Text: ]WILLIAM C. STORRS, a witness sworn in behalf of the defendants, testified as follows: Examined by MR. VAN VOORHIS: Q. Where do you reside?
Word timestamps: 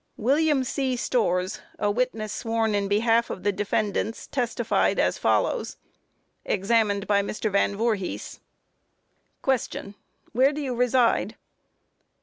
]WILLIAM 0.27 0.63
C. 0.63 0.95
STORRS, 0.95 1.59
a 1.77 1.91
witness 1.91 2.33
sworn 2.33 2.73
in 2.73 2.87
behalf 2.87 3.29
of 3.29 3.43
the 3.43 3.51
defendants, 3.51 4.25
testified 4.25 4.97
as 4.97 5.19
follows: 5.19 5.77
Examined 6.43 7.05
by 7.05 7.21
MR. 7.21 7.51
VAN 7.51 7.75
VOORHIS: 7.75 8.39
Q. 9.43 9.93
Where 10.31 10.53
do 10.53 10.59
you 10.59 10.73
reside? 10.73 11.35